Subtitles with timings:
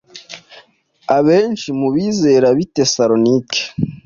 [1.17, 3.61] Abenshi mu bizera b’i Tesalonike“